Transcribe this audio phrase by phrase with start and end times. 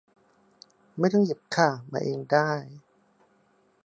[0.99, 2.51] ไม่ต้องหยิบค่ะ มาเองได้